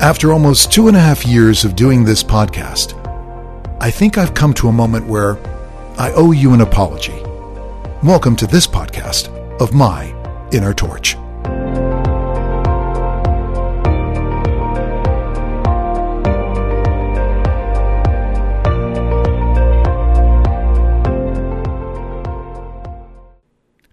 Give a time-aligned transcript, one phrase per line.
[0.00, 2.94] After almost two and a half years of doing this podcast,
[3.80, 5.36] I think I've come to a moment where
[5.98, 7.20] I owe you an apology.
[8.04, 9.28] Welcome to this podcast
[9.60, 10.14] of My
[10.52, 11.16] Inner Torch.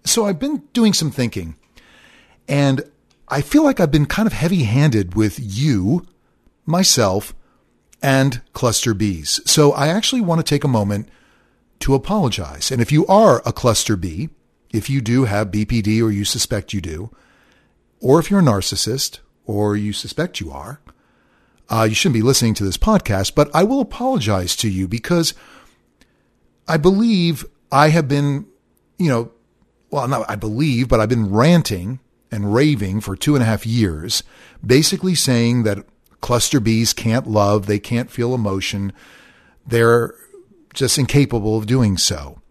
[0.04, 1.56] So I've been doing some thinking,
[2.48, 2.84] and
[3.28, 6.06] I feel like I've been kind of heavy handed with you,
[6.66, 7.34] myself,
[8.02, 9.48] and cluster Bs.
[9.48, 11.10] So I actually want to take a moment
[11.80, 12.72] to apologize.
[12.72, 14.30] And if you are a cluster B,
[14.72, 17.10] if you do have BPD or you suspect you do,
[18.00, 20.80] or if you're a narcissist or you suspect you are,
[21.70, 25.34] uh, you shouldn't be listening to this podcast, but I will apologize to you because
[26.68, 28.46] I believe I have been,
[29.00, 29.32] you know,
[29.90, 32.00] well, not I believe, but I've been ranting
[32.36, 34.22] and raving for two and a half years,
[34.64, 35.86] basically saying that
[36.20, 38.92] cluster Bs can't love, they can't feel emotion,
[39.66, 40.14] they're
[40.74, 42.42] just incapable of doing so.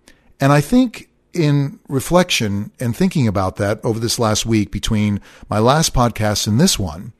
[0.40, 5.58] And I think in reflection and thinking about that over this last week between my
[5.58, 7.12] last podcast and this one,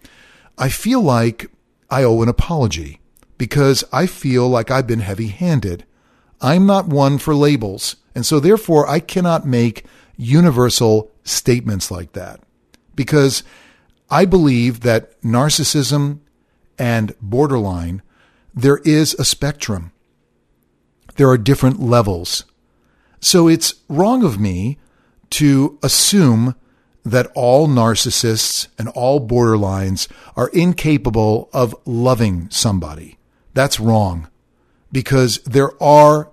[0.56, 1.50] I feel like
[1.90, 3.00] I owe an apology
[3.36, 5.84] because I feel like I've been heavy handed.
[6.40, 7.96] I'm not one for labels.
[8.14, 9.84] And so therefore I cannot make
[10.16, 12.40] universal statements like that
[12.96, 13.42] because
[14.10, 16.20] I believe that narcissism
[16.78, 18.02] and borderline,
[18.54, 19.92] there is a spectrum.
[21.16, 22.44] There are different levels.
[23.20, 24.78] So it's wrong of me
[25.30, 26.54] to assume
[27.04, 33.18] that all narcissists and all borderlines are incapable of loving somebody.
[33.52, 34.28] That's wrong
[34.90, 36.30] because there are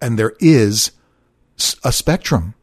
[0.00, 0.92] and there is
[1.84, 2.54] a spectrum.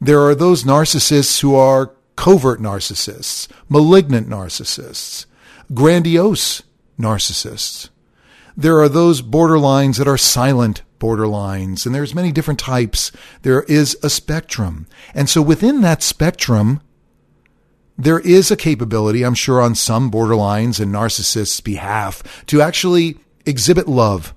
[0.00, 5.26] There are those narcissists who are covert narcissists, malignant narcissists,
[5.74, 6.62] grandiose
[6.98, 7.88] narcissists.
[8.56, 13.10] There are those borderlines that are silent borderlines, and there's many different types.
[13.42, 14.86] There is a spectrum.
[15.14, 16.80] And so within that spectrum,
[17.98, 23.88] there is a capability, I'm sure, on some borderlines and narcissists' behalf to actually exhibit
[23.88, 24.34] love.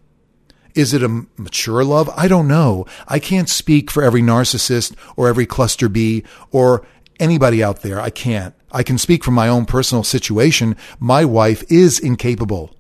[0.74, 2.10] Is it a mature love?
[2.18, 2.86] I don't know.
[3.08, 6.86] I can't speak for every narcissist or every cluster B or
[7.20, 8.00] anybody out there.
[8.00, 8.54] I can't.
[8.72, 10.76] I can speak from my own personal situation.
[11.00, 12.76] My wife is incapable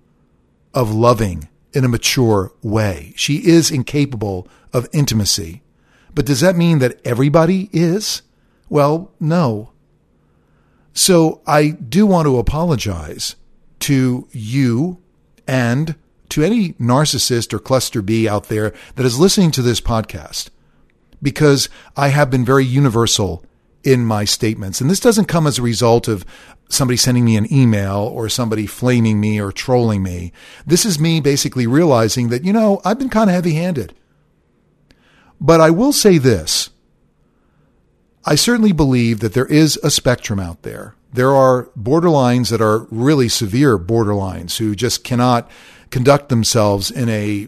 [0.73, 3.13] of loving in a mature way.
[3.15, 5.61] She is incapable of intimacy.
[6.13, 8.21] But does that mean that everybody is?
[8.69, 9.71] Well, no.
[10.93, 13.35] So I do want to apologize
[13.81, 15.01] to you
[15.47, 15.95] and
[16.29, 20.49] to any narcissist or cluster B out there that is listening to this podcast
[21.21, 23.43] because I have been very universal
[23.85, 24.81] in my statements.
[24.81, 26.25] And this doesn't come as a result of
[26.69, 30.33] somebody sending me an email or somebody flaming me or trolling me.
[30.65, 33.93] This is me basically realizing that, you know, I've been kind of heavy handed.
[35.39, 36.71] But I will say this.
[38.25, 40.95] I certainly believe that there is a spectrum out there.
[41.13, 45.49] There are borderlines that are really severe borderlines who just cannot
[45.91, 47.47] conduct themselves in a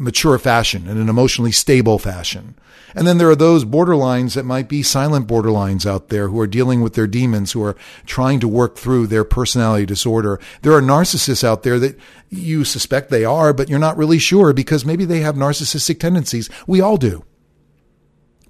[0.00, 2.54] mature fashion, in an emotionally stable fashion.
[2.94, 6.46] And then there are those borderlines that might be silent borderlines out there who are
[6.46, 10.40] dealing with their demons, who are trying to work through their personality disorder.
[10.62, 11.98] There are narcissists out there that
[12.30, 16.48] you suspect they are, but you're not really sure because maybe they have narcissistic tendencies.
[16.66, 17.24] We all do.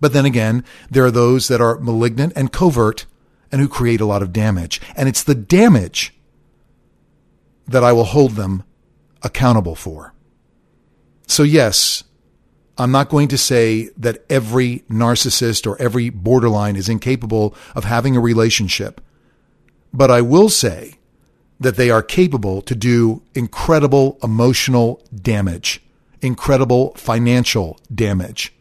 [0.00, 3.06] But then again, there are those that are malignant and covert
[3.52, 4.80] and who create a lot of damage.
[4.96, 6.14] And it's the damage
[7.66, 8.62] that I will hold them
[9.22, 10.14] accountable for.
[11.30, 12.02] So yes,
[12.76, 18.16] I'm not going to say that every narcissist or every borderline is incapable of having
[18.16, 19.00] a relationship,
[19.92, 20.94] but I will say
[21.60, 25.80] that they are capable to do incredible emotional damage,
[26.20, 28.52] incredible financial damage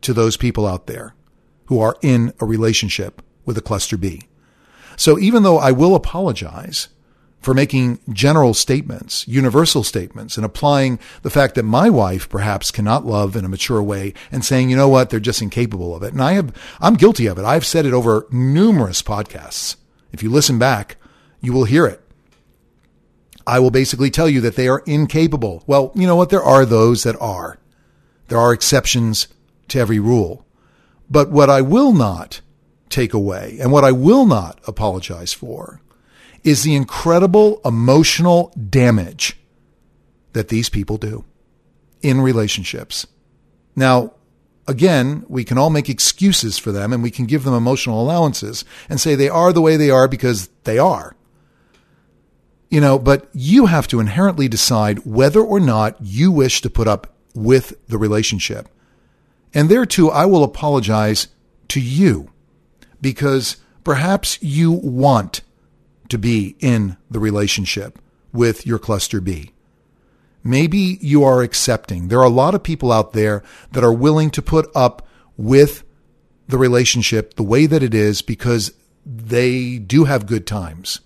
[0.00, 1.14] to those people out there
[1.66, 4.22] who are in a relationship with a cluster B.
[4.96, 6.88] So even though I will apologize
[7.46, 13.06] for making general statements, universal statements, and applying the fact that my wife perhaps cannot
[13.06, 16.12] love in a mature way and saying, you know what, they're just incapable of it.
[16.12, 17.44] And I have, I'm guilty of it.
[17.44, 19.76] I've said it over numerous podcasts.
[20.10, 20.96] If you listen back,
[21.40, 22.00] you will hear it.
[23.46, 25.62] I will basically tell you that they are incapable.
[25.68, 26.30] Well, you know what?
[26.30, 27.60] There are those that are.
[28.26, 29.28] There are exceptions
[29.68, 30.44] to every rule.
[31.08, 32.40] But what I will not
[32.88, 35.80] take away and what I will not apologize for
[36.46, 39.36] is the incredible emotional damage
[40.32, 41.24] that these people do
[42.02, 43.04] in relationships.
[43.74, 44.12] Now,
[44.68, 48.64] again, we can all make excuses for them and we can give them emotional allowances
[48.88, 51.16] and say they are the way they are because they are.
[52.70, 56.86] You know, but you have to inherently decide whether or not you wish to put
[56.86, 58.68] up with the relationship.
[59.52, 61.26] And there too, I will apologize
[61.68, 62.30] to you
[63.00, 65.40] because perhaps you want
[66.08, 67.98] to be in the relationship
[68.32, 69.52] with your cluster B.
[70.44, 72.08] Maybe you are accepting.
[72.08, 73.42] There are a lot of people out there
[73.72, 75.06] that are willing to put up
[75.36, 75.82] with
[76.46, 78.72] the relationship the way that it is because
[79.04, 81.00] they do have good times.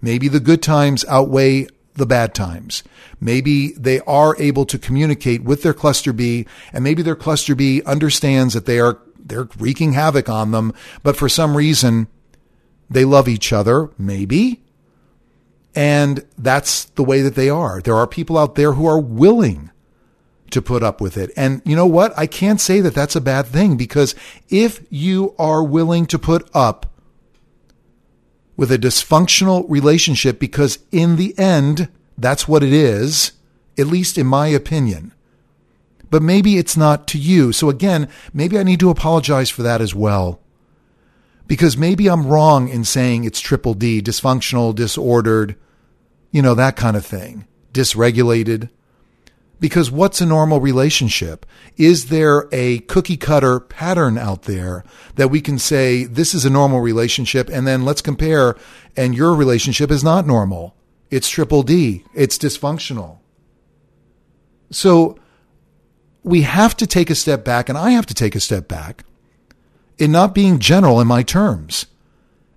[0.00, 2.82] Maybe the good times outweigh the bad times.
[3.20, 7.82] Maybe they are able to communicate with their cluster B and maybe their cluster B
[7.82, 12.08] understands that they are they're wreaking havoc on them, but for some reason
[12.90, 14.60] they love each other, maybe.
[15.74, 17.80] And that's the way that they are.
[17.80, 19.70] There are people out there who are willing
[20.50, 21.32] to put up with it.
[21.36, 22.16] And you know what?
[22.16, 24.14] I can't say that that's a bad thing because
[24.48, 26.86] if you are willing to put up
[28.56, 33.32] with a dysfunctional relationship, because in the end, that's what it is,
[33.76, 35.12] at least in my opinion.
[36.08, 37.50] But maybe it's not to you.
[37.50, 40.38] So again, maybe I need to apologize for that as well
[41.46, 45.56] because maybe I'm wrong in saying it's triple D, dysfunctional, disordered,
[46.30, 48.70] you know, that kind of thing, dysregulated.
[49.60, 51.46] Because what's a normal relationship?
[51.76, 56.50] Is there a cookie cutter pattern out there that we can say this is a
[56.50, 58.56] normal relationship and then let's compare
[58.96, 60.74] and your relationship is not normal?
[61.10, 62.04] It's triple D.
[62.14, 63.18] It's dysfunctional.
[64.70, 65.18] So
[66.24, 69.04] we have to take a step back and I have to take a step back
[69.98, 71.86] in not being general in my terms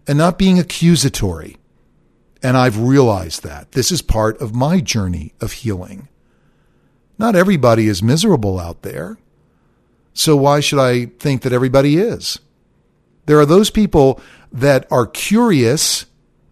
[0.07, 1.57] and not being accusatory.
[2.41, 6.07] And I've realized that this is part of my journey of healing.
[7.17, 9.17] Not everybody is miserable out there.
[10.13, 12.39] So why should I think that everybody is?
[13.25, 16.05] There are those people that are curious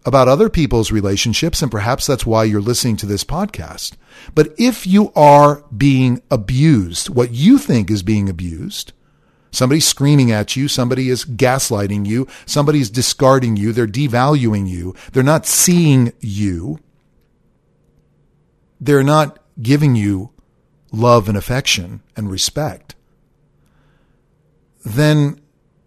[0.04, 3.94] about other people's relationships, and perhaps that's why you're listening to this podcast.
[4.34, 8.92] But if you are being abused, what you think is being abused,
[9.56, 10.68] Somebody's screaming at you.
[10.68, 12.28] Somebody is gaslighting you.
[12.44, 13.72] Somebody is discarding you.
[13.72, 14.94] They're devaluing you.
[15.12, 16.78] They're not seeing you.
[18.78, 20.30] They're not giving you
[20.92, 22.96] love and affection and respect.
[24.84, 25.40] Then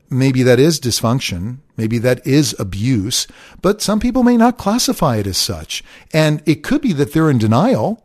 [0.10, 1.60] maybe that is dysfunction.
[1.77, 3.27] Maybe that is abuse,
[3.62, 5.83] but some people may not classify it as such.
[6.12, 8.04] And it could be that they're in denial.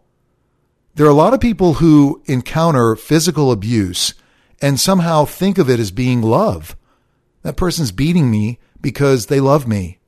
[0.94, 4.12] There are a lot of people who encounter physical abuse
[4.64, 6.74] and somehow think of it as being love.
[7.42, 9.98] That person's beating me because they love me.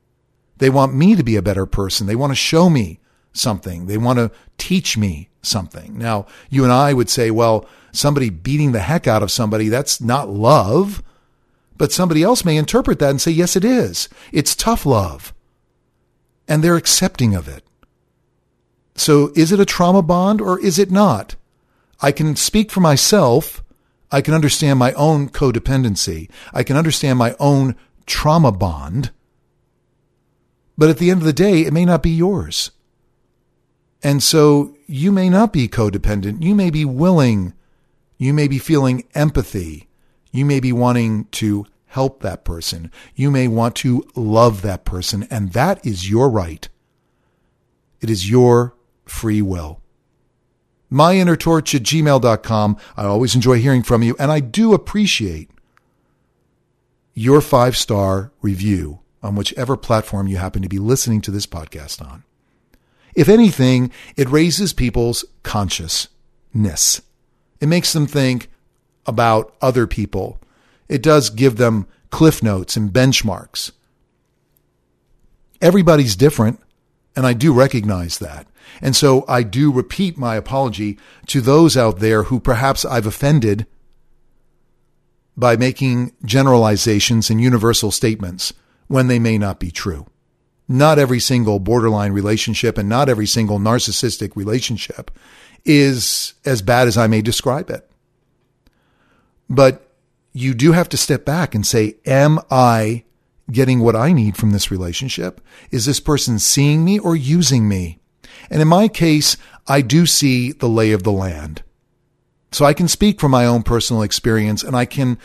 [0.57, 2.07] They want me to be a better person.
[2.07, 2.99] They want to show me
[3.33, 3.85] something.
[3.85, 5.95] They want to teach me something.
[5.95, 10.01] Now, you and I would say, well, somebody beating the heck out of somebody, that's
[10.01, 11.03] not love.
[11.77, 14.09] But somebody else may interpret that and say, yes, it is.
[14.31, 15.35] It's tough love.
[16.47, 17.63] And they're accepting of it.
[18.95, 21.35] So is it a trauma bond or is it not?
[22.01, 23.63] I can speak for myself
[24.11, 26.29] I can understand my own codependency.
[26.53, 27.75] I can understand my own
[28.05, 29.11] trauma bond.
[30.77, 32.71] But at the end of the day, it may not be yours.
[34.03, 36.43] And so you may not be codependent.
[36.43, 37.53] You may be willing.
[38.17, 39.87] You may be feeling empathy.
[40.31, 42.91] You may be wanting to help that person.
[43.15, 45.27] You may want to love that person.
[45.29, 46.67] And that is your right.
[47.99, 49.81] It is your free will
[50.91, 52.77] myinnertorch at gmail.com.
[52.95, 55.49] I always enjoy hearing from you, and I do appreciate
[57.13, 62.01] your five star review on whichever platform you happen to be listening to this podcast
[62.01, 62.23] on.
[63.15, 67.01] If anything, it raises people's consciousness.
[67.59, 68.49] It makes them think
[69.07, 70.39] about other people.
[70.87, 73.71] It does give them cliff notes and benchmarks.
[75.59, 76.59] Everybody's different,
[77.17, 78.45] and I do recognize that.
[78.79, 83.65] And so I do repeat my apology to those out there who perhaps I've offended
[85.35, 88.53] by making generalizations and universal statements
[88.85, 90.05] when they may not be true.
[90.67, 95.09] Not every single borderline relationship and not every single narcissistic relationship
[95.65, 97.89] is as bad as I may describe it.
[99.49, 99.91] But
[100.33, 103.05] you do have to step back and say, am I
[103.51, 105.41] getting what I need from this relationship?
[105.71, 107.99] Is this person seeing me or using me?
[108.49, 109.37] And in my case,
[109.67, 111.63] I do see the lay of the land.
[112.51, 115.17] So I can speak from my own personal experience and I can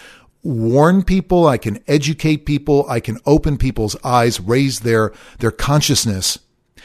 [0.42, 6.38] warn people, I can educate people, I can open people's eyes, raise their, their consciousness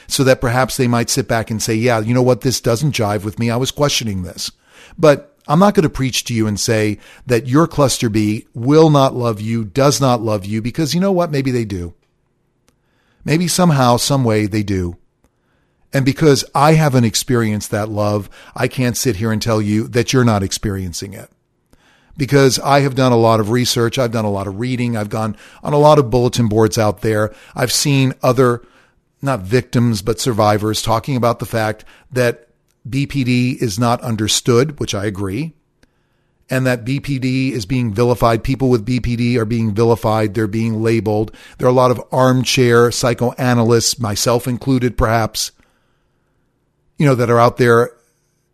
[0.08, 2.42] so that perhaps they might sit back and say, yeah, you know what?
[2.42, 3.50] This doesn't jive with me.
[3.50, 4.52] I was questioning this.
[4.98, 8.90] But I'm not going to preach to you and say that your cluster B will
[8.90, 11.32] not love you, does not love you, because you know what?
[11.32, 11.94] Maybe they do.
[13.24, 14.98] Maybe somehow, some way they do.
[15.94, 20.12] And because I haven't experienced that love, I can't sit here and tell you that
[20.12, 21.30] you're not experiencing it.
[22.18, 23.98] Because I have done a lot of research.
[23.98, 24.98] I've done a lot of reading.
[24.98, 27.34] I've gone on a lot of bulletin boards out there.
[27.56, 28.64] I've seen other,
[29.22, 32.47] not victims, but survivors talking about the fact that
[32.90, 35.54] BPD is not understood, which I agree
[36.50, 38.44] and that BPD is being vilified.
[38.44, 40.34] People with BPD are being vilified.
[40.34, 41.36] They're being labeled.
[41.58, 45.52] There are a lot of armchair psychoanalysts, myself included, perhaps,
[46.98, 47.92] you know, that are out there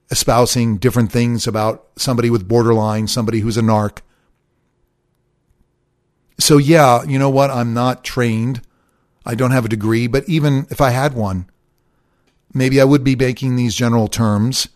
[0.10, 4.00] espousing different things about somebody with borderline, somebody who's a narc.
[6.40, 7.52] So, yeah, you know what?
[7.52, 8.62] I'm not trained.
[9.25, 11.46] I don't have a degree, but even if I had one,
[12.53, 14.67] maybe I would be making these general terms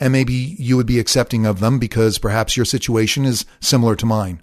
[0.00, 4.06] and maybe you would be accepting of them because perhaps your situation is similar to
[4.06, 4.42] mine.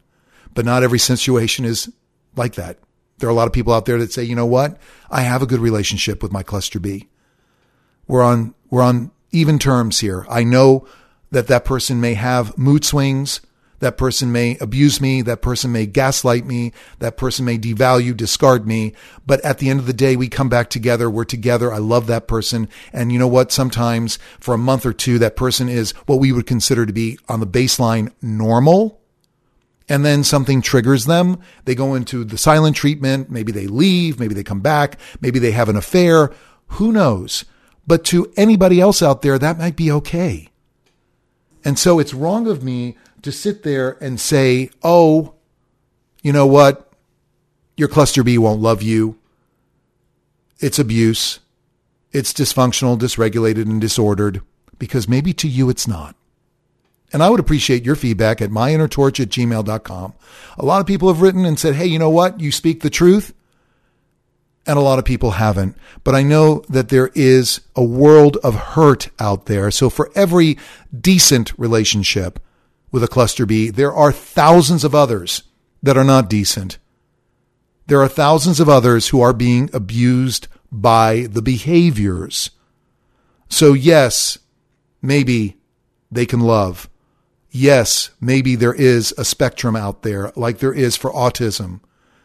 [0.53, 1.91] But not every situation is
[2.35, 2.77] like that.
[3.17, 4.77] There are a lot of people out there that say, you know what?
[5.09, 7.07] I have a good relationship with my cluster B.
[8.07, 10.25] We're on, we're on even terms here.
[10.29, 10.87] I know
[11.31, 13.41] that that person may have mood swings.
[13.79, 15.21] That person may abuse me.
[15.21, 16.73] That person may gaslight me.
[16.99, 18.93] That person may devalue, discard me.
[19.25, 21.09] But at the end of the day, we come back together.
[21.09, 21.71] We're together.
[21.71, 22.69] I love that person.
[22.91, 23.51] And you know what?
[23.51, 27.19] Sometimes for a month or two, that person is what we would consider to be
[27.29, 28.99] on the baseline normal.
[29.89, 31.39] And then something triggers them.
[31.65, 33.29] They go into the silent treatment.
[33.29, 34.19] Maybe they leave.
[34.19, 34.99] Maybe they come back.
[35.21, 36.33] Maybe they have an affair.
[36.71, 37.45] Who knows?
[37.85, 40.49] But to anybody else out there, that might be okay.
[41.63, 45.33] And so it's wrong of me to sit there and say, oh,
[46.21, 46.91] you know what?
[47.75, 49.17] Your cluster B won't love you.
[50.59, 51.39] It's abuse.
[52.11, 54.41] It's dysfunctional, dysregulated, and disordered
[54.79, 56.15] because maybe to you it's not.
[57.13, 60.13] And I would appreciate your feedback at myinnertorch at gmail.com.
[60.57, 62.39] A lot of people have written and said, hey, you know what?
[62.39, 63.33] You speak the truth.
[64.65, 65.77] And a lot of people haven't.
[66.03, 69.71] But I know that there is a world of hurt out there.
[69.71, 70.57] So for every
[70.99, 72.39] decent relationship,
[72.91, 75.43] with a cluster B, there are thousands of others
[75.83, 76.77] that are not decent.
[77.87, 82.51] There are thousands of others who are being abused by the behaviors.
[83.49, 84.37] So, yes,
[85.01, 85.57] maybe
[86.11, 86.89] they can love.
[87.49, 91.79] Yes, maybe there is a spectrum out there like there is for autism.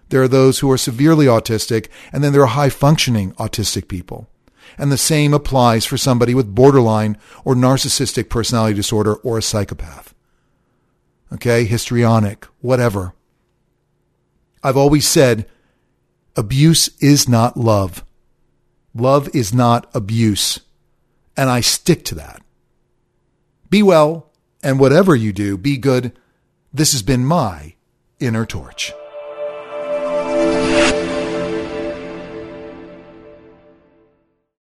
[0.09, 4.29] There are those who are severely autistic, and then there are high functioning autistic people.
[4.77, 10.13] And the same applies for somebody with borderline or narcissistic personality disorder or a psychopath
[11.33, 13.15] okay, histrionic, whatever.
[14.63, 15.49] I've always said
[16.37, 18.05] abuse is not love.
[18.95, 20.61] Love is not abuse.
[21.37, 22.43] And I stick to that.
[23.71, 24.31] Be well,
[24.63, 26.13] and whatever you do, be good.
[26.73, 27.75] This has been my
[28.21, 28.93] inner torch.